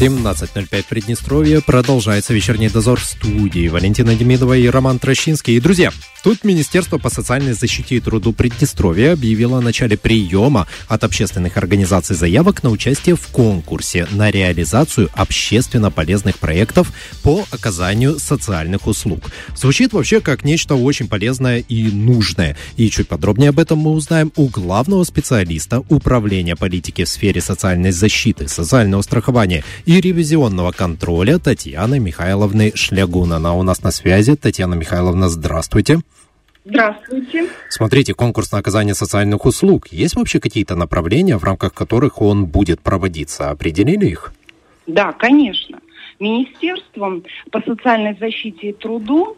17.05 0.00 0.84
Приднестровье. 0.88 1.60
Продолжается 1.60 2.34
вечерний 2.34 2.68
дозор 2.68 2.98
в 2.98 3.04
студии. 3.04 3.68
Валентина 3.68 4.16
Демидова 4.16 4.56
и 4.56 4.66
Роман 4.66 4.98
Трощинский. 4.98 5.56
И, 5.56 5.60
друзья, 5.60 5.92
Тут 6.24 6.42
Министерство 6.42 6.96
по 6.96 7.10
социальной 7.10 7.52
защите 7.52 7.96
и 7.96 8.00
труду 8.00 8.32
Приднестровья 8.32 9.12
объявило 9.12 9.58
о 9.58 9.60
начале 9.60 9.98
приема 9.98 10.66
от 10.88 11.04
общественных 11.04 11.58
организаций 11.58 12.16
заявок 12.16 12.62
на 12.62 12.70
участие 12.70 13.14
в 13.14 13.26
конкурсе 13.26 14.08
на 14.10 14.30
реализацию 14.30 15.10
общественно 15.12 15.90
полезных 15.90 16.38
проектов 16.38 16.94
по 17.22 17.44
оказанию 17.50 18.18
социальных 18.18 18.86
услуг. 18.86 19.20
Звучит 19.54 19.92
вообще 19.92 20.22
как 20.22 20.44
нечто 20.44 20.76
очень 20.76 21.08
полезное 21.08 21.58
и 21.58 21.88
нужное. 21.90 22.56
И 22.78 22.88
чуть 22.88 23.06
подробнее 23.06 23.50
об 23.50 23.58
этом 23.58 23.80
мы 23.80 23.90
узнаем 23.90 24.32
у 24.36 24.48
главного 24.48 25.04
специалиста 25.04 25.84
Управления 25.90 26.56
политики 26.56 27.04
в 27.04 27.08
сфере 27.10 27.42
социальной 27.42 27.90
защиты, 27.90 28.48
социального 28.48 29.02
страхования 29.02 29.62
и 29.86 30.00
ревизионного 30.00 30.72
контроля 30.72 31.38
Татьяны 31.38 31.98
Михайловны 32.00 32.72
Шлягун. 32.74 33.32
Она 33.32 33.54
у 33.54 33.62
нас 33.62 33.82
на 33.82 33.90
связи. 33.90 34.36
Татьяна 34.36 34.74
Михайловна, 34.74 35.28
здравствуйте. 35.28 36.00
Здравствуйте. 36.64 37.48
Смотрите, 37.68 38.14
конкурс 38.14 38.52
на 38.52 38.58
оказание 38.58 38.94
социальных 38.94 39.44
услуг. 39.44 39.88
Есть 39.88 40.16
вообще 40.16 40.40
какие-то 40.40 40.76
направления, 40.76 41.36
в 41.36 41.44
рамках 41.44 41.74
которых 41.74 42.22
он 42.22 42.46
будет 42.46 42.80
проводиться? 42.80 43.50
Определили 43.50 44.06
их? 44.06 44.32
Да, 44.86 45.12
конечно. 45.12 45.78
Министерством 46.20 47.24
по 47.50 47.60
социальной 47.60 48.16
защите 48.18 48.70
и 48.70 48.72
труду 48.72 49.36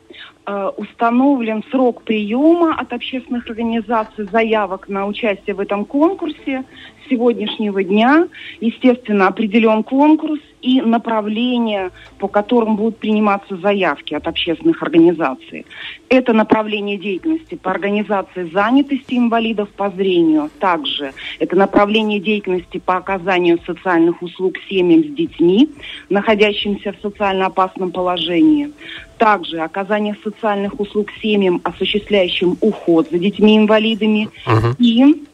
установлен 0.77 1.65
срок 1.71 2.03
приема 2.03 2.75
от 2.79 2.93
общественных 2.93 3.49
организаций 3.51 4.27
заявок 4.31 4.89
на 4.89 5.07
участие 5.07 5.55
в 5.57 5.61
этом 5.61 5.85
конкурсе 5.85 6.63
с 7.05 7.09
сегодняшнего 7.09 7.83
дня. 7.83 8.29
Естественно, 8.61 9.27
определен 9.27 9.83
конкурс 9.83 10.41
и 10.63 10.81
направление, 10.81 11.91
по 12.19 12.29
которым 12.29 12.77
будут 12.77 12.99
приниматься 12.99 13.57
заявки 13.57 14.15
от 14.15 14.27
общественных 14.27 14.83
организаций. 14.83 15.67
Это 16.09 16.33
направление 16.33 16.97
деятельности 16.97 17.57
по 17.57 17.71
организации 17.71 18.51
занятости 18.53 19.15
инвалидов 19.15 19.69
по 19.77 19.91
зрению. 19.91 20.51
Также 20.61 21.13
это 21.39 21.57
направление 21.57 22.21
деятельности 22.21 22.79
по 22.79 22.97
оказанию 22.97 23.59
социальных 23.67 24.23
услуг 24.23 24.55
семьям 24.69 25.05
с 25.05 25.15
детьми, 25.15 25.71
находящимся 26.09 26.93
в 26.93 27.01
социально 27.01 27.47
опасном 27.47 27.91
положении. 27.91 28.71
Также 29.19 29.61
оказание 29.61 30.17
социальных 30.23 30.79
услуг 30.79 31.09
семьям, 31.23 31.61
осуществляющим 31.65 32.59
уход 32.61 33.09
за 33.11 33.19
детьми-инвалидами. 33.19 34.29
Uh-huh. 34.47 34.77
И 34.79 35.27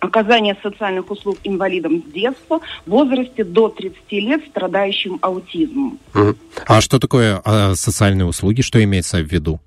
оказание 0.00 0.56
социальных 0.62 1.10
услуг 1.10 1.38
инвалидам 1.44 2.02
с 2.02 2.12
детства 2.12 2.60
в 2.86 2.90
возрасте 2.90 3.44
до 3.44 3.68
30 3.68 4.12
лет, 4.12 4.44
страдающим 4.46 5.18
аутизмом. 5.20 5.98
Uh-huh. 6.14 6.36
А 6.66 6.80
что 6.80 6.98
такое 6.98 7.40
а, 7.44 7.74
социальные 7.74 8.26
услуги? 8.26 8.62
Что 8.62 8.82
имеется 8.82 9.18
в 9.18 9.26
виду? 9.30 9.60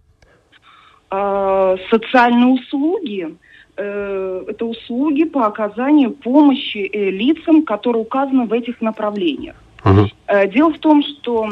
А, 1.09 1.75
социальные 1.89 2.47
услуги 2.47 3.35
э, 3.77 4.45
это 4.47 4.65
услуги 4.65 5.23
по 5.23 5.45
оказанию 5.45 6.11
помощи 6.11 6.89
э, 6.91 7.09
лицам, 7.09 7.63
которые 7.63 8.01
указаны 8.01 8.45
в 8.45 8.53
этих 8.53 8.81
направлениях. 8.81 9.55
Угу. 9.83 10.09
Дело 10.53 10.73
в 10.73 10.79
том, 10.79 11.03
что 11.03 11.49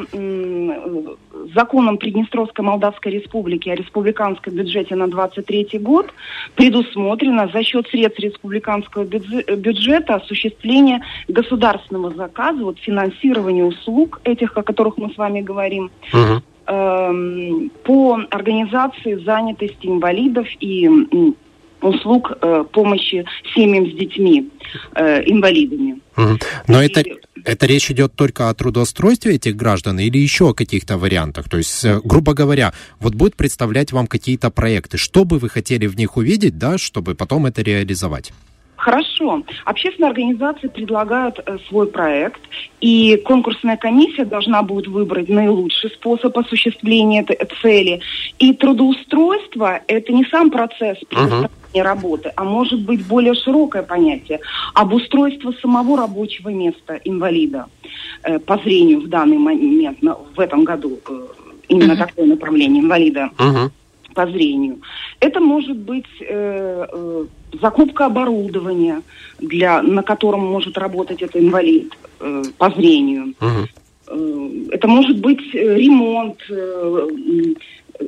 законом 1.56 1.98
Приднестровской 1.98 2.64
Молдавской 2.64 3.12
Республики 3.14 3.70
о 3.70 3.76
республиканском 3.76 4.54
бюджете 4.54 4.96
на 4.96 5.08
2023 5.08 5.80
год 5.80 6.14
предусмотрено 6.56 7.50
за 7.52 7.64
счет 7.64 7.88
средств 7.88 8.20
республиканского 8.20 9.04
бюджета 9.04 10.16
осуществление 10.16 11.02
государственного 11.28 12.12
заказа, 12.12 12.64
вот 12.64 12.80
финансирование 12.80 13.66
услуг 13.66 14.22
этих, 14.24 14.58
о 14.58 14.64
которых 14.64 14.98
мы 14.98 15.12
с 15.12 15.18
вами 15.18 15.42
говорим, 15.42 15.92
угу. 16.14 16.42
по 17.84 18.20
организации 18.30 19.16
занятости 19.16 19.88
инвалидов 19.88 20.48
и 20.60 20.88
услуг 21.82 22.32
э, 22.42 22.64
помощи 22.72 23.26
семьям 23.54 23.90
с 23.90 23.96
детьми, 23.96 24.50
э, 24.96 25.22
инвалидами. 25.26 26.00
Но 26.68 26.82
и... 26.82 26.88
это, 26.88 27.04
это 27.46 27.66
речь 27.66 27.90
идет 27.92 28.14
только 28.16 28.50
о 28.50 28.54
трудоустройстве 28.54 29.36
этих 29.36 29.56
граждан 29.56 30.00
или 30.00 30.18
еще 30.18 30.50
о 30.50 30.54
каких-то 30.54 30.98
вариантах? 30.98 31.50
То 31.50 31.58
есть, 31.58 31.86
э, 31.86 32.00
грубо 32.04 32.34
говоря, 32.34 32.74
вот 33.00 33.16
будет 33.16 33.36
представлять 33.36 33.92
вам 33.92 34.08
какие-то 34.08 34.50
проекты. 34.50 34.98
Что 34.98 35.26
бы 35.26 35.40
вы 35.40 35.50
хотели 35.50 35.88
в 35.88 35.96
них 35.96 36.18
увидеть, 36.18 36.58
да, 36.58 36.78
чтобы 36.78 37.16
потом 37.16 37.46
это 37.46 37.62
реализовать? 37.62 38.32
Хорошо. 38.80 39.44
Общественные 39.66 40.10
организации 40.10 40.70
предлагают 40.70 41.40
э, 41.46 41.58
свой 41.68 41.88
проект, 41.88 42.40
и 42.80 43.18
конкурсная 43.26 43.76
комиссия 43.76 44.24
должна 44.24 44.64
будет 44.64 44.88
выбрать 44.88 45.28
наилучший 45.28 45.90
способ 45.90 46.38
осуществления 46.38 47.22
этой 47.22 47.38
цели. 47.62 48.00
И 48.40 48.54
трудоустройство– 48.54 49.82
это 49.88 50.14
не 50.14 50.24
сам 50.26 50.50
процесс 50.50 50.98
предоставления 51.10 51.50
uh-huh. 51.74 51.84
работы, 51.84 52.32
а 52.38 52.46
может 52.46 52.80
быть 52.86 53.06
более 53.06 53.34
широкое 53.34 53.84
понятие– 53.84 54.40
обустройство 54.74 55.54
самого 55.62 55.98
рабочего 55.98 56.48
места 56.48 57.02
инвалида 57.04 57.66
э, 58.24 58.40
по 58.40 58.58
зрению 58.60 59.02
в 59.02 59.10
данный 59.10 59.40
момент, 59.40 59.98
в 60.36 60.40
этом 60.40 60.64
году. 60.64 61.00
Э, 61.10 61.28
именно 61.68 61.92
uh-huh. 61.92 62.08
такое 62.08 62.26
направление 62.28 62.82
инвалида. 62.82 63.30
Uh-huh 63.38 63.72
по 64.20 64.28
зрению. 64.28 64.82
Это 65.22 65.40
может 65.40 65.78
быть 65.78 66.12
э, 66.20 66.86
э, 66.92 67.26
закупка 67.62 68.08
оборудования, 68.08 69.02
для, 69.40 69.82
на 69.82 70.04
котором 70.04 70.42
может 70.46 70.78
работать 70.78 71.22
этот 71.22 71.38
инвалид 71.38 71.94
э, 72.20 72.44
по 72.58 72.70
зрению. 72.70 73.34
Э, 73.40 73.66
это 74.72 74.88
может 74.90 75.22
быть 75.22 75.56
э, 75.56 75.76
ремонт 75.76 76.38
э, 76.50 77.08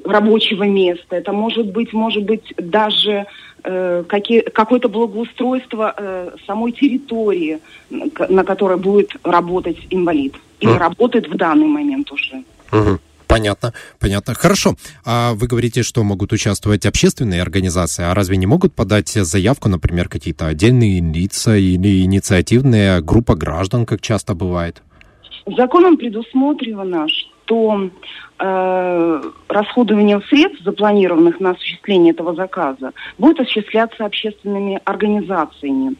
рабочего 0.03 0.63
места, 0.63 1.15
это 1.15 1.31
может 1.31 1.71
быть, 1.71 1.93
может 1.93 2.23
быть 2.23 2.53
даже 2.57 3.25
э, 3.63 4.03
какое-то 4.53 4.89
благоустройство 4.89 5.93
э, 5.95 6.31
самой 6.45 6.73
территории, 6.73 7.59
на 8.29 8.43
которой 8.43 8.77
будет 8.77 9.11
работать 9.23 9.77
инвалид. 9.89 10.33
Или 10.59 10.73
uh-huh. 10.73 10.77
работает 10.77 11.29
в 11.29 11.35
данный 11.37 11.67
момент 11.67 12.11
уже. 12.11 12.43
Uh-huh. 12.71 12.99
Понятно, 13.31 13.73
понятно. 13.97 14.33
Хорошо. 14.33 14.75
А 15.05 15.33
вы 15.35 15.47
говорите, 15.47 15.83
что 15.83 16.03
могут 16.03 16.33
участвовать 16.33 16.85
общественные 16.85 17.41
организации, 17.41 18.03
а 18.03 18.13
разве 18.13 18.35
не 18.35 18.45
могут 18.45 18.73
подать 18.73 19.07
заявку, 19.07 19.69
например, 19.69 20.09
какие-то 20.09 20.47
отдельные 20.47 20.99
лица 20.99 21.55
или 21.55 22.03
инициативная 22.03 22.99
группа 22.99 23.35
граждан, 23.35 23.85
как 23.85 24.01
часто 24.01 24.33
бывает? 24.33 24.83
Законом 25.45 25.95
предусмотрено, 25.95 27.07
что 27.51 27.89
э, 28.39 29.21
расходование 29.49 30.21
средств, 30.29 30.63
запланированных 30.63 31.41
на 31.41 31.51
осуществление 31.51 32.13
этого 32.13 32.33
заказа, 32.33 32.93
будет 33.17 33.41
осуществляться 33.41 34.05
общественными 34.05 34.79
организациями. 34.85 35.95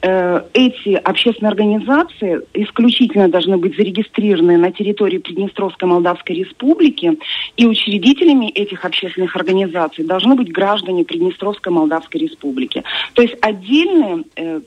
Э, 0.00 0.42
эти 0.54 0.94
общественные 0.94 1.50
организации 1.50 2.40
исключительно 2.54 3.28
должны 3.28 3.56
быть 3.56 3.76
зарегистрированы 3.76 4.56
на 4.56 4.70
территории 4.70 5.18
Приднестровской 5.18 5.88
Молдавской 5.88 6.36
Республики, 6.36 7.18
и 7.56 7.66
учредителями 7.66 8.50
этих 8.50 8.84
общественных 8.84 9.34
организаций 9.34 10.04
должны 10.04 10.36
быть 10.36 10.52
граждане 10.52 11.04
Приднестровской 11.04 11.72
Молдавской 11.72 12.20
Республики. 12.20 12.84
То 13.14 13.22
есть 13.22 13.34
отдельные 13.42 14.24
э, 14.36 14.60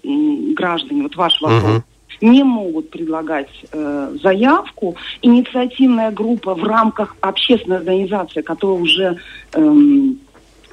граждане, 0.53 1.03
вот 1.03 1.15
ваш 1.15 1.41
вопрос, 1.41 1.63
uh-huh 1.63 1.94
не 2.21 2.43
могут 2.43 2.89
предлагать 2.89 3.49
э, 3.71 4.15
заявку. 4.21 4.95
Инициативная 5.21 6.11
группа 6.11 6.55
в 6.55 6.63
рамках 6.63 7.15
общественной 7.21 7.77
организации, 7.77 8.41
которая 8.41 8.81
уже 8.81 9.17
эм, 9.53 10.19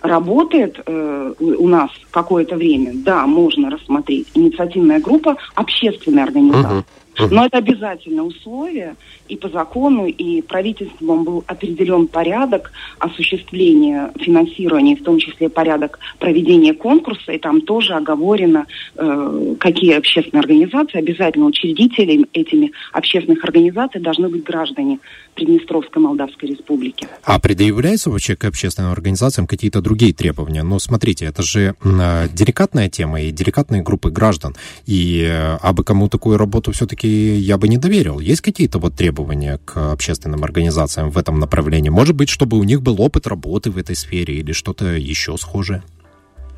работает 0.03 0.81
э, 0.85 1.35
у 1.39 1.69
нас 1.69 1.91
какое-то 2.11 2.57
время, 2.57 2.93
да, 2.95 3.27
можно 3.27 3.71
рассмотреть. 3.71 4.29
Инициативная 4.35 5.01
группа 5.01 5.37
общественная 5.55 6.25
организация. 6.25 6.79
Uh-huh. 6.79 7.29
Но 7.31 7.45
это 7.45 7.59
обязательное 7.59 8.25
условие, 8.25 8.97
и 9.29 9.37
по 9.37 9.49
закону, 9.49 10.07
и 10.07 10.41
правительством 10.41 11.25
был 11.25 11.45
определен 11.47 12.07
порядок 12.07 12.73
осуществления 12.99 14.11
финансирования, 14.19 14.97
в 14.97 15.03
том 15.03 15.19
числе 15.19 15.49
порядок 15.49 15.99
проведения 16.19 16.73
конкурса, 16.73 17.33
и 17.33 17.39
там 17.39 17.61
тоже 17.61 17.95
оговорено, 17.95 18.67
э, 18.97 19.55
какие 19.59 19.95
общественные 19.95 20.41
организации, 20.41 20.99
обязательно 20.99 21.47
учредителями 21.47 22.27
этими 22.33 22.73
общественных 22.93 23.45
организаций 23.45 24.01
должны 24.01 24.29
быть 24.29 24.43
граждане 24.43 24.99
Приднестровской 25.35 26.03
Молдавской 26.03 26.51
Республики. 26.51 27.09
А 27.25 27.39
предъявляются 27.39 28.11
вообще 28.11 28.37
к 28.37 28.45
общественным 28.45 28.93
организациям 28.93 29.47
какие-то 29.47 29.81
другие 29.81 30.13
требования? 30.13 30.63
Ну, 30.63 30.79
смотрите, 30.79 31.25
это 31.25 31.43
же 31.43 31.75
э, 31.83 32.29
деликатная 32.33 32.89
тема 32.89 33.23
и 33.23 33.31
деликатные 33.31 33.83
группы 33.83 34.11
граждан, 34.11 34.55
и 34.87 35.23
э, 35.23 35.57
абы 35.63 35.85
кому 35.85 36.09
такую 36.09 36.37
работу 36.37 36.73
все-таки 36.73 37.09
я 37.09 37.59
бы 37.59 37.69
не 37.69 37.79
доверил. 37.79 38.21
Есть 38.21 38.43
какие-то 38.43 38.79
вот 38.79 38.95
требования 38.95 39.59
к 39.65 39.93
общественным 39.93 40.45
организациям 40.45 41.11
в 41.11 41.19
этом 41.19 41.39
направлении? 41.39 41.89
Может 41.89 42.15
быть, 42.17 42.29
чтобы 42.29 42.59
у 42.59 42.65
них 42.65 42.83
был 42.83 43.01
опыт 43.01 43.27
работы 43.27 43.71
в 43.71 43.79
этой 43.79 43.97
сфере 43.97 44.35
или 44.35 44.53
что-то 44.53 44.87
еще 44.87 45.37
схожее? 45.37 45.83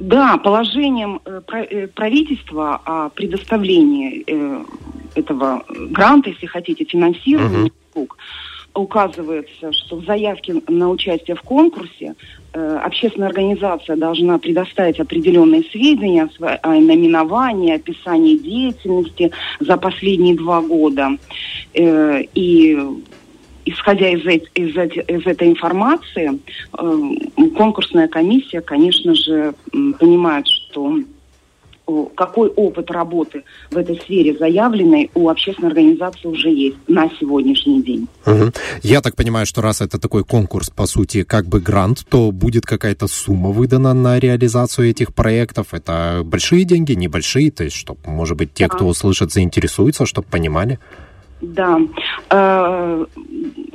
Да, 0.00 0.38
положением 0.38 1.20
э, 1.24 1.40
э, 1.52 1.86
правительства 1.86 2.80
о 2.84 3.08
предоставлении 3.10 4.24
э, 4.26 4.64
этого 5.14 5.64
гранта, 5.68 6.30
если 6.30 6.46
хотите, 6.46 6.84
финансирования 6.84 7.70
услуг, 7.90 8.18
указывается, 8.74 9.72
что 9.72 9.96
в 9.96 10.04
заявке 10.04 10.60
на 10.66 10.90
участие 10.90 11.36
в 11.36 11.42
конкурсе 11.42 12.16
общественная 12.52 13.28
организация 13.28 13.94
должна 13.94 14.38
предоставить 14.38 14.98
определенные 14.98 15.62
сведения 15.62 16.28
о, 16.40 16.68
наименовании, 16.68 17.74
описании 17.74 18.36
деятельности 18.36 19.30
за 19.60 19.76
последние 19.76 20.36
два 20.36 20.60
года. 20.60 21.10
И 21.72 22.78
исходя 23.64 24.08
из, 24.10 24.24
из, 24.54 24.76
из 24.76 25.26
этой 25.26 25.48
информации, 25.48 26.38
э, 26.78 27.48
конкурсная 27.56 28.08
комиссия, 28.08 28.60
конечно 28.60 29.14
же, 29.14 29.54
понимает, 29.98 30.46
что 30.46 30.98
какой 32.14 32.48
опыт 32.48 32.90
работы 32.90 33.44
в 33.70 33.76
этой 33.76 33.96
сфере 34.00 34.36
заявленной 34.36 35.10
у 35.14 35.28
общественной 35.28 35.68
организации 35.68 36.26
уже 36.28 36.48
есть 36.48 36.76
на 36.88 37.10
сегодняшний 37.20 37.82
день. 37.82 38.08
Угу. 38.24 38.52
Я 38.82 39.02
так 39.02 39.16
понимаю, 39.16 39.44
что 39.44 39.60
раз 39.60 39.80
это 39.80 39.98
такой 39.98 40.24
конкурс, 40.24 40.70
по 40.70 40.86
сути, 40.86 41.24
как 41.24 41.46
бы 41.46 41.60
грант, 41.60 42.04
то 42.08 42.30
будет 42.30 42.64
какая-то 42.64 43.06
сумма 43.06 43.50
выдана 43.50 43.92
на 43.92 44.18
реализацию 44.18 44.88
этих 44.88 45.14
проектов. 45.14 45.74
Это 45.74 46.22
большие 46.24 46.64
деньги, 46.64 46.92
небольшие, 46.92 47.50
то 47.50 47.64
есть, 47.64 47.76
чтобы, 47.76 48.00
может 48.06 48.38
быть, 48.38 48.54
те, 48.54 48.66
да. 48.66 48.74
кто 48.74 48.86
услышит, 48.86 49.32
заинтересуются, 49.32 50.06
чтобы 50.06 50.26
понимали. 50.28 50.78
Да. 51.40 51.78
Э, 52.30 53.04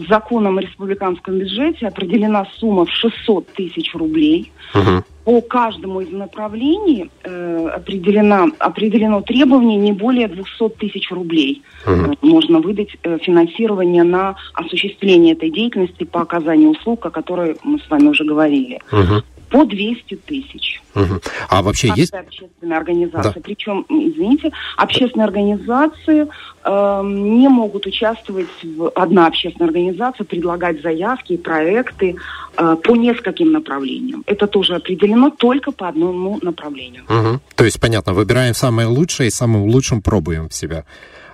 законом 0.09 0.57
о 0.57 0.61
республиканском 0.61 1.37
бюджете 1.37 1.87
определена 1.87 2.45
сумма 2.57 2.85
в 2.85 2.91
600 2.91 3.47
тысяч 3.53 3.93
рублей. 3.93 4.51
Угу. 4.73 5.03
По 5.25 5.41
каждому 5.41 6.01
из 6.01 6.11
направлений 6.11 7.11
э, 7.23 7.67
определено, 7.75 8.47
определено 8.59 9.21
требование 9.21 9.77
не 9.77 9.91
более 9.91 10.27
200 10.27 10.69
тысяч 10.79 11.11
рублей. 11.11 11.61
Угу. 11.85 12.15
можно 12.21 12.59
выдать 12.59 12.97
э, 13.03 13.17
финансирование 13.19 14.03
на 14.03 14.35
осуществление 14.53 15.33
этой 15.33 15.49
деятельности 15.51 16.03
по 16.03 16.21
оказанию 16.21 16.71
услуг, 16.71 17.05
о 17.05 17.09
которой 17.09 17.57
мы 17.63 17.79
с 17.79 17.89
вами 17.89 18.07
уже 18.07 18.23
говорили. 18.23 18.79
Угу 18.91 19.23
по 19.49 19.65
200 19.65 20.15
тысяч. 20.15 20.81
Угу. 20.95 21.21
А 21.49 21.61
вообще 21.61 21.87
Каждая 21.89 22.01
есть... 22.01 22.13
общественная 22.13 22.77
организация. 22.77 23.33
Да. 23.33 23.41
Причем, 23.43 23.85
извините, 23.89 24.51
общественные 24.77 25.25
организации 25.25 26.27
э, 26.63 27.01
не 27.03 27.47
могут 27.47 27.85
участвовать 27.85 28.47
в... 28.63 28.89
Одна 28.95 29.27
общественная 29.27 29.67
организация 29.67 30.23
предлагать 30.25 30.81
заявки 30.81 31.33
и 31.33 31.37
проекты 31.37 32.15
э, 32.57 32.75
по 32.83 32.95
нескольким 32.95 33.51
направлениям. 33.51 34.23
Это 34.25 34.47
тоже 34.47 34.75
определено 34.75 35.29
только 35.29 35.71
по 35.71 35.87
одному 35.87 36.39
направлению. 36.41 37.03
Угу. 37.03 37.39
То 37.55 37.65
есть, 37.65 37.79
понятно, 37.79 38.13
выбираем 38.13 38.53
самое 38.53 38.87
лучшее 38.87 39.27
и 39.27 39.31
самым 39.31 39.63
лучшим 39.63 40.01
пробуем 40.01 40.49
себя. 40.49 40.85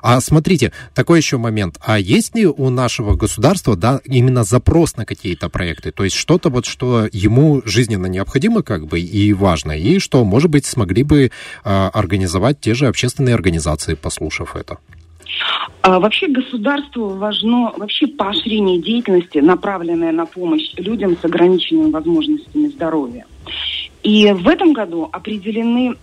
А 0.07 0.21
смотрите, 0.21 0.71
такой 0.93 1.17
еще 1.17 1.39
момент. 1.39 1.79
А 1.83 1.97
есть 1.97 2.35
ли 2.35 2.45
у 2.45 2.69
нашего 2.69 3.15
государства, 3.15 3.75
да, 3.75 4.01
именно 4.05 4.43
запрос 4.43 4.97
на 4.97 5.03
какие-то 5.03 5.49
проекты? 5.49 5.91
То 5.91 6.03
есть 6.03 6.15
что-то 6.15 6.49
вот, 6.49 6.67
что 6.67 7.09
ему 7.11 7.63
жизненно 7.65 8.05
необходимо 8.05 8.61
как 8.61 8.85
бы 8.85 8.99
и 8.99 9.33
важно, 9.33 9.71
и 9.71 9.97
что, 9.97 10.23
может 10.23 10.51
быть, 10.51 10.67
смогли 10.67 11.01
бы 11.01 11.23
э, 11.23 11.29
организовать 11.63 12.59
те 12.59 12.75
же 12.75 12.85
общественные 12.85 13.33
организации, 13.33 13.95
послушав 13.95 14.55
это? 14.55 14.77
А, 15.81 15.99
вообще 15.99 16.27
государству 16.27 17.07
важно 17.09 17.73
вообще 17.75 18.05
поощрение 18.05 18.79
деятельности, 18.79 19.39
направленное 19.39 20.11
на 20.11 20.27
помощь 20.27 20.71
людям 20.77 21.17
с 21.19 21.25
ограниченными 21.25 21.89
возможностями 21.89 22.67
здоровья. 22.67 23.25
И 24.03 24.31
в 24.31 24.47
этом 24.47 24.73
году 24.73 25.09
определены 25.11 25.95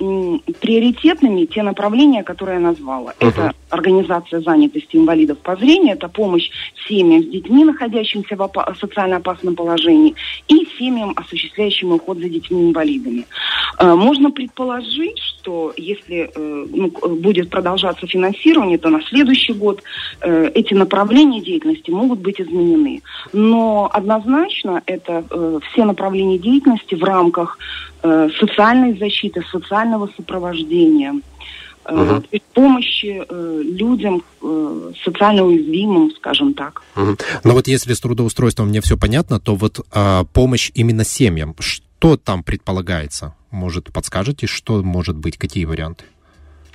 приоритетными 0.61 1.45
те 1.45 1.63
направления, 1.63 2.25
которые 2.25 2.57
я 2.57 2.61
назвала. 2.61 3.13
Uh-huh. 3.13 3.29
Это 3.29 3.53
организация 3.73 4.41
занятости 4.41 4.97
инвалидов 4.97 5.39
по 5.39 5.57
зрению, 5.57 5.95
это 5.95 6.09
помощь 6.09 6.51
семьям 6.87 7.23
с 7.23 7.27
детьми, 7.27 7.65
находящимся 7.65 8.37
в 8.37 8.43
опа- 8.43 8.75
социально 8.79 9.17
опасном 9.17 9.57
положении, 9.57 10.15
и 10.49 10.69
семьям, 10.79 11.13
осуществляющим 11.17 11.93
уход 11.93 12.19
за 12.19 12.29
детьми-инвалидами. 12.29 13.27
Э, 13.79 13.95
можно 13.95 14.31
предположить, 14.31 15.19
что 15.19 15.73
если 15.77 16.31
э, 16.35 16.67
ну, 16.71 16.91
будет 17.17 17.51
продолжаться 17.51 18.07
финансирование, 18.07 18.79
то 18.79 18.91
на 18.91 19.03
следующий 19.03 19.55
год 19.55 19.83
э, 20.21 20.51
эти 20.55 20.75
направления 20.75 21.41
деятельности 21.41 21.91
могут 21.91 22.21
быть 22.21 22.41
изменены. 22.41 23.03
Но 23.33 23.91
однозначно 23.93 24.83
это 24.87 25.25
все 25.71 25.85
направления 25.85 26.39
деятельности 26.39 26.95
в 26.95 27.05
рамках 27.05 27.59
Э, 28.05 28.29
социальной 28.41 28.99
защиты, 28.99 29.45
социального 29.53 30.11
сопровождения, 30.17 31.15
угу. 31.85 32.23
помощи 32.55 33.25
э, 33.29 33.63
людям 33.63 34.23
социально 35.05 35.45
уязвимым, 35.45 36.11
скажем 36.17 36.55
так. 36.55 36.83
Угу. 36.97 37.17
Но 37.45 37.53
вот 37.53 37.69
если 37.69 37.93
с 37.93 38.01
трудоустройством 38.01 38.69
мне 38.69 38.81
все 38.81 38.97
понятно, 38.97 39.41
то 39.41 39.55
вот 39.55 39.81
а, 39.93 40.25
помощь 40.25 40.71
именно 40.75 41.05
семьям, 41.05 41.55
что 41.59 42.17
там 42.17 42.43
предполагается? 42.43 43.35
Может, 43.51 43.93
подскажете, 43.93 44.47
что 44.47 44.83
может 44.83 45.17
быть, 45.17 45.37
какие 45.39 45.65
варианты? 45.65 46.05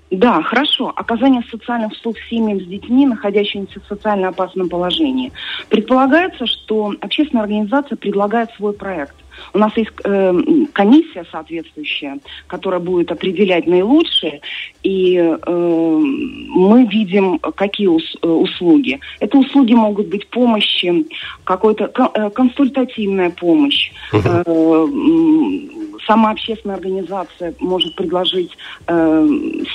Да, 0.09 0.41
хорошо. 0.41 0.93
Оказание 0.95 1.43
социальных 1.51 1.91
услуг 1.91 2.15
семьям 2.29 2.61
с 2.61 2.65
детьми, 2.65 3.05
находящимися 3.05 3.79
в 3.81 3.87
социально 3.87 4.29
опасном 4.29 4.69
положении. 4.69 5.33
Предполагается, 5.69 6.45
что 6.47 6.93
общественная 7.01 7.43
организация 7.43 7.97
предлагает 7.97 8.49
свой 8.51 8.73
проект. 8.73 9.15
У 9.53 9.59
нас 9.59 9.75
есть 9.75 9.91
э, 10.03 10.33
комиссия 10.73 11.25
соответствующая, 11.31 12.19
которая 12.47 12.79
будет 12.79 13.11
определять 13.11 13.67
наилучшие, 13.67 14.41
и 14.83 15.15
э, 15.17 15.37
мы 15.47 16.85
видим, 16.85 17.39
какие 17.39 17.87
ус, 17.87 18.15
э, 18.21 18.27
услуги. 18.27 18.99
Это 19.19 19.37
услуги 19.37 19.73
могут 19.73 20.07
быть 20.07 20.27
помощи, 20.27 21.05
какой-то 21.43 21.91
э, 22.13 22.29
консультативная 22.31 23.29
помощь. 23.29 23.91
Э, 24.13 24.43
сама 26.07 26.31
общественная 26.31 26.77
организация 26.77 27.53
может 27.59 27.95
предложить 27.95 28.57
э, 28.87 29.27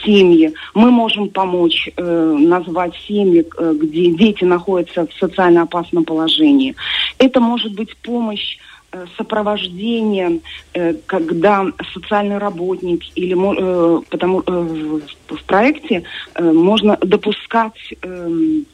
семьи. 0.04 0.52
Мы 0.74 0.90
можем 0.90 1.28
помочь 1.28 1.88
э, 1.96 2.36
назвать 2.38 2.94
семьи, 3.06 3.46
э, 3.58 3.74
где 3.80 4.10
дети 4.12 4.44
находятся 4.44 5.06
в 5.06 5.12
социально 5.14 5.62
опасном 5.62 6.04
положении. 6.04 6.74
Это 7.18 7.38
может 7.40 7.74
быть 7.74 7.96
помощь 7.98 8.56
Э, 8.94 9.06
сопровождение, 9.16 10.40
э, 10.74 10.92
когда 11.06 11.64
социальный 11.94 12.36
работник 12.36 13.02
или 13.14 13.32
э, 13.34 14.02
потому 14.10 14.42
в 14.42 15.44
проекте 15.46 16.02
можно 16.38 16.98
допускать 17.00 17.94
эм, 18.02 18.66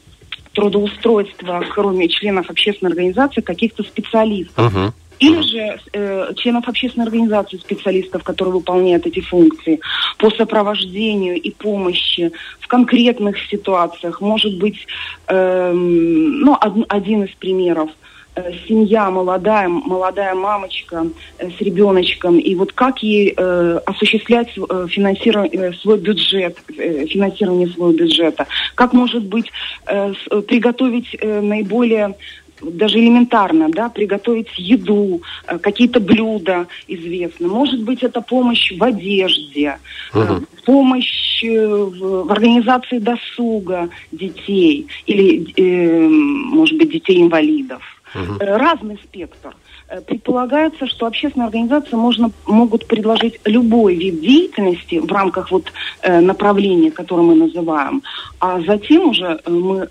трудоустройство, 0.51 1.63
кроме 1.73 2.09
членов 2.09 2.49
общественной 2.49 2.91
организации, 2.91 3.39
каких-то 3.39 3.83
специалистов. 3.83 4.57
Uh-huh. 4.57 4.91
Или 5.19 5.41
же 5.41 5.79
э, 5.93 6.33
членов 6.37 6.67
общественной 6.67 7.05
организации, 7.05 7.57
специалистов, 7.57 8.23
которые 8.23 8.53
выполняют 8.53 9.05
эти 9.05 9.19
функции, 9.19 9.79
по 10.17 10.29
сопровождению 10.31 11.35
и 11.35 11.51
помощи 11.51 12.31
в 12.59 12.67
конкретных 12.67 13.37
ситуациях. 13.49 14.21
Может 14.21 14.57
быть, 14.57 14.87
э, 15.27 15.71
ну, 15.73 16.53
од, 16.53 16.85
один 16.89 17.23
из 17.23 17.31
примеров– 17.35 17.89
Э, 18.39 18.51
семья 18.67 19.09
молодая, 19.09 19.67
молодая 19.67 20.35
мамочка 20.35 21.07
э, 21.39 21.49
с 21.49 21.61
ребеночком, 21.61 22.37
и 22.37 22.55
вот 22.55 22.73
как 22.73 23.01
ей 23.01 23.33
э, 23.35 23.79
осуществлять 23.85 24.49
э, 24.57 24.87
финансирование, 24.89 25.73
свой 25.73 25.97
бюджет, 25.97 26.57
э, 26.77 27.05
финансирование 27.07 27.67
своего 27.67 27.91
бюджета, 27.91 28.47
как 28.75 28.93
может 28.93 29.23
быть 29.23 29.51
э, 29.87 30.13
приготовить 30.47 31.15
э, 31.19 31.41
наиболее 31.41 32.15
даже 32.61 32.99
элементарно, 32.99 33.69
да, 33.69 33.89
приготовить 33.89 34.49
еду, 34.57 35.21
какие-то 35.61 35.99
блюда 35.99 36.67
известны. 36.87 37.47
Может 37.47 37.81
быть, 37.83 38.03
это 38.03 38.21
помощь 38.21 38.71
в 38.71 38.83
одежде, 38.83 39.77
uh-huh. 40.13 40.45
помощь 40.65 41.43
в, 41.43 42.25
в 42.25 42.31
организации 42.31 42.99
досуга 42.99 43.89
детей 44.11 44.87
или, 45.05 45.53
э, 45.55 46.07
может 46.07 46.77
быть, 46.77 46.91
детей-инвалидов 46.91 47.81
угу. 48.15 48.37
разный 48.39 48.97
спектр. 49.03 49.55
Э, 49.89 50.01
предполагается, 50.01 50.85
что 50.87 51.07
общественные 51.07 51.47
организации 51.47 51.95
можно, 51.95 52.31
могут 52.45 52.87
предложить 52.87 53.39
любой 53.45 53.95
вид 53.95 54.21
деятельности 54.21 54.99
в 54.99 55.11
рамках 55.11 55.51
вот, 55.51 55.71
э, 56.03 56.19
направления, 56.19 56.91
которое 56.91 57.23
мы 57.23 57.35
называем, 57.35 58.03
а 58.39 58.61
затем 58.61 59.09
уже 59.09 59.39
мы, 59.47 59.87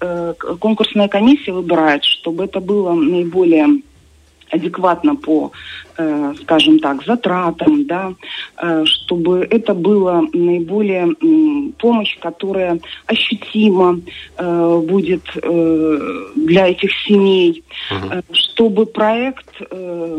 конкурсная 0.61 1.09
комиссия 1.09 1.52
выбирает, 1.52 2.05
чтобы 2.05 2.45
это 2.45 2.61
было 2.61 2.93
наиболее 2.93 3.83
адекватно 4.50 5.17
по, 5.17 5.52
э, 5.97 6.35
скажем 6.43 6.78
так, 6.78 7.05
затратам, 7.05 7.87
да, 7.87 8.11
э, 8.11 8.14
чтобы 8.85 9.47
это 9.50 9.75
было 9.75 10.25
наиболее 10.33 11.09
э, 11.12 11.73
помощь, 11.79 12.19
которая 12.19 12.81
ощутима 13.07 14.00
э, 14.37 14.83
будет 14.87 15.23
э, 15.41 15.99
для 16.35 16.69
этих 16.69 16.91
семей, 17.07 17.62
э, 17.91 18.23
чтобы 18.33 18.87
проект 18.87 19.49
э, 19.71 20.19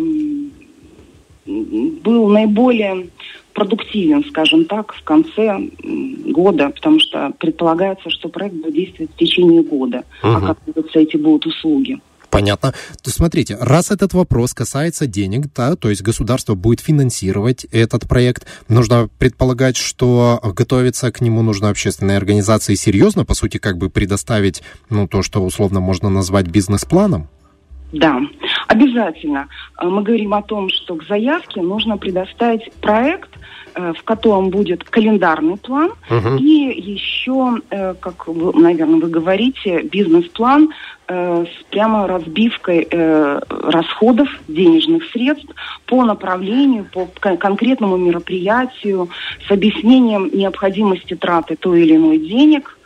был 1.46 2.30
наиболее 2.30 3.10
продуктивен, 3.54 4.24
скажем 4.26 4.66
так, 4.66 4.94
в 4.94 5.04
конце 5.04 5.60
года, 5.84 6.70
потому 6.70 7.00
что 7.00 7.34
предполагается, 7.40 8.10
что 8.10 8.30
проект 8.30 8.56
будет 8.56 8.74
действовать 8.74 9.12
в 9.12 9.18
течение 9.18 9.64
года, 9.64 10.04
uh-huh. 10.24 10.38
оказывается, 10.38 11.00
эти 11.00 11.18
будут 11.18 11.48
услуги. 11.48 12.00
Понятно. 12.40 12.74
То 13.04 13.12
смотрите, 13.12 13.58
раз 13.60 13.92
этот 13.92 14.14
вопрос 14.14 14.54
касается 14.54 15.08
денег, 15.08 15.48
да, 15.54 15.76
то 15.76 15.90
есть 15.90 16.02
государство 16.02 16.56
будет 16.56 16.80
финансировать 16.80 17.66
этот 17.66 18.08
проект, 18.08 18.48
нужно 18.70 19.10
предполагать, 19.20 19.76
что 19.76 20.40
готовиться 20.56 21.12
к 21.12 21.20
нему 21.20 21.42
нужно 21.42 21.68
общественной 21.68 22.16
организации 22.16 22.76
серьезно, 22.76 23.26
по 23.26 23.34
сути, 23.34 23.58
как 23.58 23.78
бы 23.78 23.90
предоставить, 23.90 24.64
ну, 24.90 25.06
то, 25.06 25.22
что 25.22 25.44
условно 25.44 25.82
можно 25.82 26.10
назвать 26.10 26.48
бизнес-планом? 26.48 27.28
Да, 27.92 28.22
обязательно. 28.68 29.48
Э, 29.82 29.88
мы 29.88 30.04
говорим 30.04 30.34
о 30.34 30.42
том, 30.42 30.70
что 30.70 30.96
к 30.96 31.04
заявке 31.08 31.62
нужно 31.62 31.98
предоставить 31.98 32.72
проект, 32.82 33.32
в 33.76 34.04
котором 34.04 34.50
будет 34.50 34.84
календарный 34.84 35.58
план 35.58 35.92
угу. 36.10 36.36
и 36.38 36.82
еще, 36.82 37.56
э, 37.70 37.94
как, 38.00 38.28
вы, 38.28 38.54
наверное, 38.60 39.00
вы 39.00 39.10
говорите, 39.10 39.82
бизнес-план 39.84 40.70
с 41.08 41.64
прямо 41.72 42.06
разбивкой 42.06 42.88
расходов 43.50 44.30
денежных 44.48 45.06
средств 45.06 45.50
по 45.88 46.06
направлению, 46.06 46.86
по 46.94 47.08
конкретному 47.08 47.98
мероприятию, 47.98 49.10
с 49.48 49.52
объяснением 49.52 50.30
необходимости 50.32 51.16
траты 51.16 51.56
той 51.56 51.82
или 51.82 51.96
иной 51.96 52.20
денег. 52.20 52.78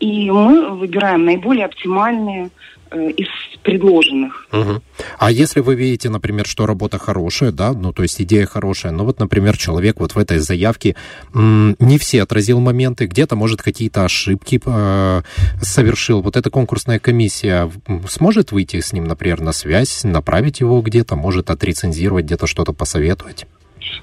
И 0.00 0.30
мы 0.30 0.70
выбираем 0.76 1.24
наиболее 1.24 1.66
оптимальные 1.66 2.50
Э, 2.88 3.10
из 3.10 3.26
предложенных. 3.64 4.46
Угу. 4.52 4.80
А 5.18 5.30
если 5.32 5.58
вы 5.58 5.74
видите, 5.74 6.08
например, 6.08 6.46
что 6.46 6.66
работа 6.66 6.98
хорошая, 6.98 7.50
да, 7.50 7.72
ну 7.72 7.92
то 7.92 8.04
есть 8.04 8.20
идея 8.22 8.46
хорошая, 8.46 8.92
но 8.92 9.04
вот, 9.04 9.18
например, 9.18 9.56
человек 9.56 9.98
вот 9.98 10.14
в 10.14 10.18
этой 10.18 10.38
заявке 10.38 10.94
м, 11.34 11.74
не 11.80 11.98
все 11.98 12.22
отразил 12.22 12.60
моменты, 12.60 13.06
где-то, 13.06 13.34
может, 13.34 13.60
какие-то 13.60 14.04
ошибки 14.04 14.60
э, 14.64 15.22
совершил, 15.60 16.22
вот 16.22 16.36
эта 16.36 16.48
конкурсная 16.48 17.00
комиссия 17.00 17.68
сможет 18.08 18.52
выйти 18.52 18.80
с 18.80 18.92
ним, 18.92 19.04
например, 19.04 19.40
на 19.40 19.52
связь, 19.52 20.04
направить 20.04 20.60
его 20.60 20.80
где-то, 20.80 21.16
может 21.16 21.50
отрецензировать, 21.50 22.26
где-то 22.26 22.46
что-то 22.46 22.72
посоветовать? 22.72 23.46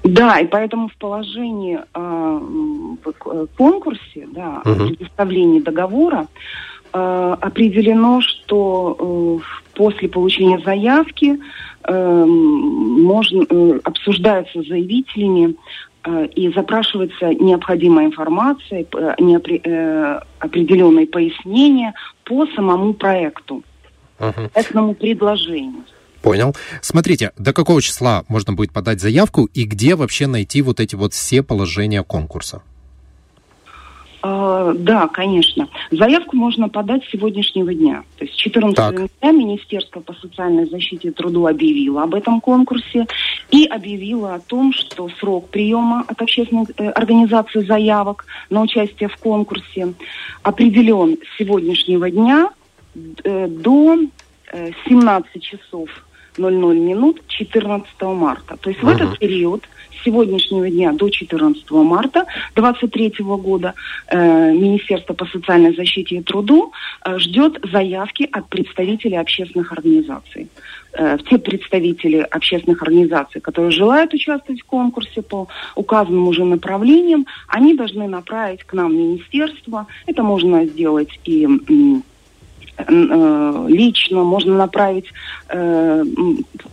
Да, 0.04 0.38
и 0.38 0.46
поэтому 0.46 0.88
в 0.88 0.96
положении 0.96 1.80
э, 1.94 2.40
в 3.04 3.46
конкурсе, 3.56 4.28
да, 4.32 4.62
угу. 4.64 4.88
предоставлении 4.88 5.60
договора, 5.60 6.28
Э, 6.96 7.36
определено, 7.40 8.20
что 8.20 8.96
э, 9.00 9.74
после 9.74 10.08
получения 10.08 10.60
заявки 10.64 11.40
э, 11.82 12.24
можно, 12.24 13.80
обсуждается 13.82 14.62
с 14.62 14.68
заявителями 14.68 15.56
и 16.36 16.52
запрашивается 16.54 17.32
необходимая 17.32 18.06
информация, 18.06 18.84
определенные 20.38 21.06
пояснения 21.06 21.94
по 22.24 22.46
самому 22.54 22.92
проекту, 22.92 23.62
uh-huh. 24.18 24.50
этому 24.52 24.94
предложению. 24.94 25.84
Понял. 26.24 26.56
Смотрите, 26.80 27.32
до 27.36 27.52
какого 27.52 27.82
числа 27.82 28.24
можно 28.28 28.54
будет 28.54 28.72
подать 28.72 28.98
заявку 28.98 29.44
и 29.52 29.64
где 29.64 29.94
вообще 29.94 30.26
найти 30.26 30.62
вот 30.62 30.80
эти 30.80 30.94
вот 30.94 31.12
все 31.12 31.42
положения 31.42 32.02
конкурса? 32.02 32.62
А, 34.22 34.72
да, 34.72 35.06
конечно. 35.08 35.68
Заявку 35.90 36.34
можно 36.34 36.70
подать 36.70 37.04
с 37.04 37.10
сегодняшнего 37.10 37.74
дня. 37.74 38.04
То 38.16 38.24
есть 38.24 38.38
14 38.38 38.78
января 38.78 39.38
Министерство 39.38 40.00
по 40.00 40.14
социальной 40.14 40.64
защите 40.64 41.08
и 41.08 41.10
труду 41.10 41.46
объявило 41.46 42.04
об 42.04 42.14
этом 42.14 42.40
конкурсе 42.40 43.06
и 43.50 43.66
объявило 43.66 44.34
о 44.34 44.40
том, 44.40 44.72
что 44.72 45.10
срок 45.20 45.50
приема 45.50 46.06
от 46.08 46.22
общественных 46.22 46.70
э, 46.78 46.88
организаций 46.88 47.66
заявок 47.66 48.24
на 48.48 48.62
участие 48.62 49.10
в 49.10 49.16
конкурсе 49.18 49.92
определен 50.42 51.18
с 51.18 51.36
сегодняшнего 51.36 52.10
дня 52.10 52.48
э, 52.94 53.46
до 53.46 53.98
э, 54.50 54.70
17 54.88 55.42
часов 55.42 55.90
00 56.36 56.74
минут 56.78 57.22
14 57.28 57.90
марта. 58.02 58.56
То 58.56 58.70
есть 58.70 58.80
uh-huh. 58.80 58.86
в 58.86 58.88
этот 58.88 59.18
период 59.18 59.68
сегодняшнего 60.04 60.68
дня 60.70 60.92
до 60.92 61.08
14 61.08 61.70
марта 61.70 62.26
2023 62.54 63.24
года 63.24 63.74
э, 64.08 64.52
Министерство 64.52 65.14
по 65.14 65.24
социальной 65.26 65.74
защите 65.74 66.16
и 66.16 66.22
труду 66.22 66.72
э, 67.04 67.18
ждет 67.18 67.58
заявки 67.72 68.28
от 68.30 68.48
представителей 68.48 69.16
общественных 69.16 69.72
организаций. 69.72 70.48
Э, 70.92 71.18
те 71.28 71.38
представители 71.38 72.18
общественных 72.18 72.82
организаций, 72.82 73.40
которые 73.40 73.70
желают 73.70 74.12
участвовать 74.12 74.60
в 74.60 74.66
конкурсе 74.66 75.22
по 75.22 75.48
указанным 75.74 76.28
уже 76.28 76.44
направлениям, 76.44 77.26
они 77.48 77.74
должны 77.74 78.06
направить 78.06 78.64
к 78.64 78.72
нам 78.74 78.94
министерство. 78.96 79.86
Это 80.06 80.22
можно 80.22 80.66
сделать 80.66 81.20
и 81.24 81.48
Э, 81.74 82.13
лично, 83.68 84.22
можно 84.22 84.56
направить 84.56 85.06
э, 85.48 86.04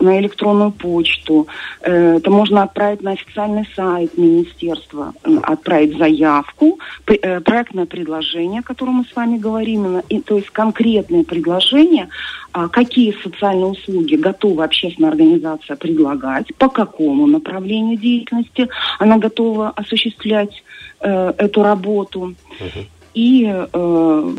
на 0.00 0.20
электронную 0.20 0.72
почту, 0.72 1.46
э, 1.82 2.16
это 2.16 2.30
можно 2.30 2.62
отправить 2.62 3.02
на 3.02 3.12
официальный 3.12 3.68
сайт 3.76 4.18
министерства, 4.18 5.14
отправить 5.42 5.96
заявку, 5.96 6.78
э, 7.06 7.40
проектное 7.40 7.86
предложение, 7.86 8.60
о 8.60 8.62
котором 8.62 8.94
мы 8.94 9.04
с 9.04 9.14
вами 9.14 9.38
говорим, 9.38 10.00
и, 10.08 10.20
то 10.20 10.36
есть 10.36 10.50
конкретное 10.50 11.24
предложение, 11.24 12.08
э, 12.54 12.68
какие 12.72 13.16
социальные 13.22 13.66
услуги 13.66 14.16
готова 14.16 14.64
общественная 14.64 15.10
организация 15.10 15.76
предлагать, 15.76 16.54
по 16.56 16.68
какому 16.68 17.26
направлению 17.26 17.96
деятельности 17.96 18.68
она 18.98 19.18
готова 19.18 19.70
осуществлять 19.70 20.62
э, 21.00 21.32
эту 21.38 21.62
работу. 21.62 22.34
Uh-huh. 22.60 22.86
И 23.14 23.46
э, 23.46 24.34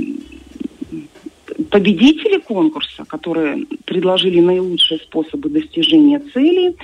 победители 1.69 2.39
конкурса, 2.39 3.05
которые 3.05 3.65
предложили 3.85 4.39
наилучшие 4.39 4.99
способы 4.99 5.49
достижения 5.49 6.19
целей 6.33 6.75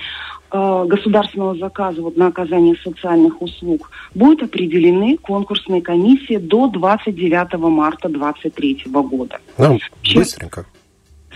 э, 0.50 0.84
государственного 0.86 1.56
заказа 1.56 2.02
вот, 2.02 2.16
на 2.16 2.28
оказание 2.28 2.76
социальных 2.82 3.40
услуг, 3.42 3.90
будут 4.14 4.42
определены 4.42 5.16
конкурсной 5.16 5.80
комиссией 5.80 6.38
до 6.38 6.68
29 6.68 7.54
марта 7.58 8.08
2023 8.08 8.84
года. 8.86 9.38
Ну, 9.58 9.78
быстренько. 10.14 10.66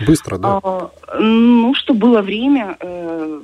Быстро, 0.05 0.37
да. 0.37 0.59
А, 0.61 0.91
ну, 1.19 1.73
что 1.73 1.93
было 1.93 2.21
время, 2.21 2.77
э, 2.79 3.41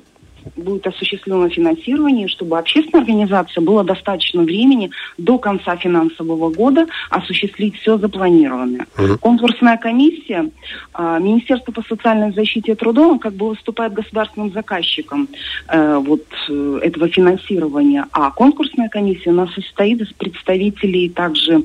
будет 0.55 0.87
осуществлено 0.87 1.49
финансирование, 1.49 2.27
чтобы 2.27 2.57
общественная 2.57 3.01
организация 3.01 3.61
было 3.61 3.83
достаточно 3.83 4.41
времени 4.41 4.91
до 5.17 5.37
конца 5.37 5.75
финансового 5.77 6.49
года 6.49 6.87
осуществить 7.09 7.75
все 7.77 7.97
запланированное. 7.97 8.87
Угу. 8.97 9.17
Конкурсная 9.19 9.77
комиссия, 9.77 10.49
э, 10.97 11.19
Министерство 11.21 11.71
по 11.71 11.81
социальной 11.83 12.31
защите 12.33 12.71
и 12.71 12.75
труду, 12.75 13.19
как 13.19 13.33
бы 13.33 13.49
выступает 13.49 13.93
государственным 13.93 14.51
заказчиком 14.51 15.27
э, 15.67 15.97
вот 15.97 16.23
э, 16.49 16.79
этого 16.83 17.07
финансирования, 17.07 18.05
а 18.11 18.31
конкурсная 18.31 18.89
комиссия 18.89 19.29
у 19.29 19.33
нас 19.33 19.53
состоит 19.53 20.01
из 20.01 20.11
представителей 20.13 21.09
также 21.09 21.63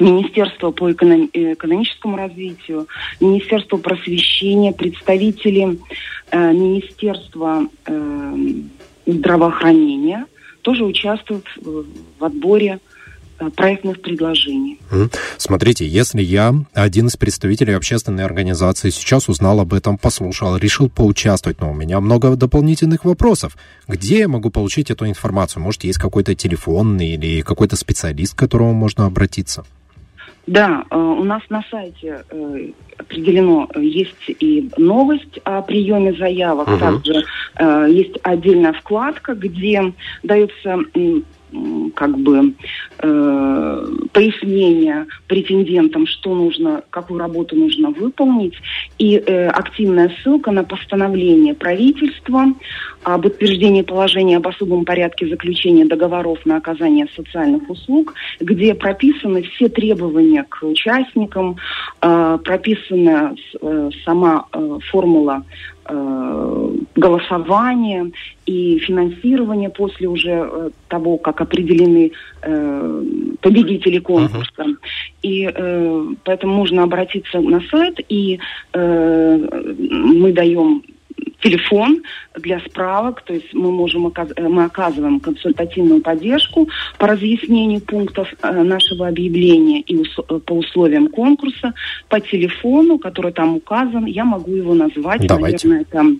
Министерство 0.00 0.70
по 0.70 0.92
экономическому 0.92 2.16
развитию, 2.16 2.86
Министерство 3.20 3.78
просвещения, 3.78 4.72
представители 4.72 5.78
э, 6.30 6.52
Министерства 6.52 7.66
э, 7.86 8.36
здравоохранения 9.06 10.26
тоже 10.62 10.84
участвуют 10.84 11.46
в 11.56 12.24
отборе 12.24 12.78
э, 13.40 13.50
проектных 13.50 14.00
предложений. 14.00 14.78
Смотрите, 15.36 15.84
если 15.86 16.22
я, 16.22 16.54
один 16.74 17.08
из 17.08 17.16
представителей 17.16 17.72
общественной 17.72 18.24
организации, 18.24 18.90
сейчас 18.90 19.28
узнал 19.28 19.58
об 19.58 19.74
этом, 19.74 19.98
послушал, 19.98 20.56
решил 20.58 20.88
поучаствовать, 20.88 21.60
но 21.60 21.72
у 21.72 21.74
меня 21.74 22.00
много 22.00 22.36
дополнительных 22.36 23.04
вопросов. 23.04 23.56
Где 23.88 24.20
я 24.20 24.28
могу 24.28 24.50
получить 24.50 24.92
эту 24.92 25.08
информацию? 25.08 25.60
Может, 25.60 25.82
есть 25.82 25.98
какой-то 25.98 26.36
телефон 26.36 27.00
или 27.00 27.40
какой-то 27.40 27.74
специалист, 27.74 28.34
к 28.34 28.38
которому 28.38 28.74
можно 28.74 29.06
обратиться? 29.06 29.64
Да, 30.48 30.82
э, 30.90 30.96
у 30.96 31.24
нас 31.24 31.42
на 31.50 31.62
сайте 31.70 32.24
э, 32.30 32.68
определено 32.96 33.68
э, 33.74 33.82
есть 33.82 34.30
и 34.40 34.70
новость 34.78 35.38
о 35.44 35.60
приеме 35.60 36.14
заявок, 36.14 36.68
угу. 36.68 36.78
также 36.78 37.24
есть 37.92 38.18
отдельная 38.22 38.72
вкладка, 38.72 39.34
где 39.34 39.92
дается 40.22 40.78
как 41.94 42.16
бы 42.18 42.54
э, 42.98 43.86
пояснения 44.12 45.06
претендентам, 45.26 46.06
что 46.06 46.34
нужно, 46.34 46.82
какую 46.90 47.20
работу 47.20 47.56
нужно 47.56 47.90
выполнить, 47.90 48.54
и 48.98 49.16
э, 49.16 49.48
активная 49.48 50.12
ссылка 50.22 50.50
на 50.50 50.64
постановление 50.64 51.54
правительства 51.54 52.46
об 53.02 53.26
утверждении 53.26 53.82
положения 53.82 54.36
об 54.36 54.46
особом 54.46 54.84
порядке 54.84 55.28
заключения 55.28 55.84
договоров 55.84 56.44
на 56.44 56.56
оказание 56.56 57.06
социальных 57.16 57.68
услуг, 57.70 58.14
где 58.40 58.74
прописаны 58.74 59.42
все 59.42 59.68
требования 59.68 60.44
к 60.44 60.62
участникам, 60.62 61.56
э, 62.00 62.38
прописана 62.44 63.34
э, 63.60 63.90
сама 64.04 64.46
э, 64.52 64.78
формула 64.90 65.44
э, 66.98 67.00
голосования 67.00 68.10
и 68.46 68.78
финансирования 68.78 69.70
после 69.70 70.08
уже 70.08 70.30
э, 70.30 70.70
того, 70.88 71.18
как 71.18 71.40
определены 71.40 72.12
э, 72.42 73.04
победители 73.40 73.98
конкурса. 73.98 74.50
Uh-huh. 74.58 74.76
И 75.22 75.50
э, 75.52 76.06
поэтому 76.24 76.56
нужно 76.56 76.82
обратиться 76.82 77.40
на 77.40 77.60
сайт, 77.70 77.98
и 78.08 78.38
э, 78.72 79.48
мы 79.78 80.32
даем 80.32 80.82
телефон 81.40 82.02
для 82.36 82.60
справок, 82.60 83.22
то 83.22 83.32
есть 83.32 83.52
мы 83.54 83.70
можем 83.70 84.12
мы 84.38 84.64
оказываем 84.64 85.20
консультативную 85.20 86.00
поддержку 86.00 86.68
по 86.98 87.06
разъяснению 87.06 87.80
пунктов 87.80 88.28
э, 88.42 88.62
нашего 88.62 89.08
объявления 89.08 89.80
и 89.80 90.02
по 90.46 90.52
условиям 90.52 91.08
конкурса 91.08 91.74
по 92.08 92.20
телефону, 92.20 92.98
который 92.98 93.32
там 93.32 93.56
указан. 93.56 94.06
Я 94.06 94.24
могу 94.24 94.52
его 94.52 94.74
назвать, 94.74 95.26
Давайте. 95.26 95.68
наверное, 95.68 95.86
это 95.88 96.18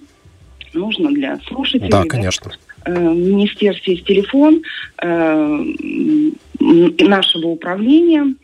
нужно 0.75 1.11
для 1.11 1.39
слушателей. 1.47 1.91
Да, 1.91 2.05
конечно. 2.05 2.53
Э, 2.85 2.95
в 2.95 3.17
Министерстве 3.17 3.95
есть 3.95 4.07
телефон 4.07 4.63
э, 5.03 5.65
нашего 6.61 7.49
управления 7.49 8.35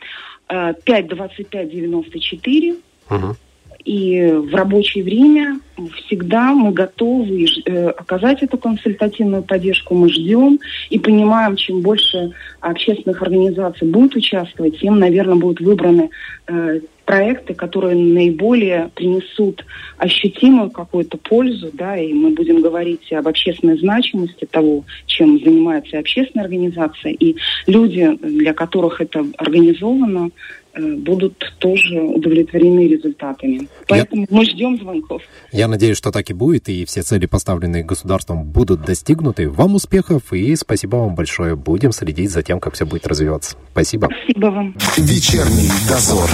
52594. 0.48 2.74
Угу. 3.10 3.36
И 3.84 4.32
в 4.32 4.54
рабочее 4.54 5.04
время 5.04 5.60
всегда 5.96 6.54
мы 6.54 6.72
готовы 6.72 7.46
э, 7.66 7.88
оказать 7.88 8.42
эту 8.42 8.56
консультативную 8.56 9.42
поддержку, 9.42 9.94
мы 9.94 10.08
ждем 10.08 10.58
и 10.88 10.98
понимаем, 10.98 11.56
чем 11.56 11.80
больше 11.82 12.32
общественных 12.60 13.20
организаций 13.20 13.86
будет 13.86 14.16
участвовать, 14.16 14.80
тем, 14.80 14.98
наверное, 14.98 15.34
будут 15.34 15.60
выбраны 15.60 16.10
э, 16.46 16.80
проекты, 17.04 17.52
которые 17.52 17.96
наиболее 17.96 18.90
принесут 18.94 19.64
ощутимую 19.98 20.70
какую-то 20.70 21.18
пользу, 21.18 21.70
да, 21.72 21.96
и 21.98 22.12
мы 22.12 22.30
будем 22.30 22.62
говорить 22.62 23.12
об 23.12 23.28
общественной 23.28 23.78
значимости 23.78 24.46
того, 24.50 24.84
чем 25.06 25.38
занимается 25.38 25.98
общественная 25.98 26.44
организация, 26.44 27.12
и 27.12 27.36
люди, 27.66 28.18
для 28.22 28.54
которых 28.54 29.00
это 29.00 29.26
организовано, 29.36 30.30
будут 30.76 31.54
тоже 31.58 32.00
удовлетворены 32.00 32.88
результатами. 32.88 33.68
Поэтому 33.88 34.22
Я... 34.22 34.26
мы 34.30 34.44
ждем 34.44 34.78
звонков. 34.78 35.22
Я 35.52 35.68
надеюсь, 35.68 35.96
что 35.96 36.10
так 36.10 36.30
и 36.30 36.34
будет, 36.34 36.68
и 36.68 36.84
все 36.84 37.02
цели, 37.02 37.26
поставленные 37.26 37.84
государством, 37.84 38.44
будут 38.44 38.82
достигнуты. 38.84 39.48
Вам 39.48 39.74
успехов 39.74 40.32
и 40.32 40.54
спасибо 40.56 40.96
вам 40.96 41.14
большое. 41.14 41.56
Будем 41.56 41.92
следить 41.92 42.30
за 42.30 42.42
тем, 42.42 42.60
как 42.60 42.74
все 42.74 42.86
будет 42.86 43.06
развиваться. 43.06 43.56
Спасибо. 43.72 44.08
Спасибо 44.24 44.46
вам. 44.46 44.74
Вечерний 44.96 45.70
дозор. 45.88 46.28